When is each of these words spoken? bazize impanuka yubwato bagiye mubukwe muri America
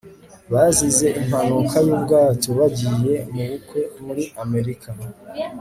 bazize 0.51 1.07
impanuka 1.21 1.77
yubwato 1.87 2.49
bagiye 2.59 3.15
mubukwe 3.33 3.81
muri 4.05 4.23
America 4.43 4.89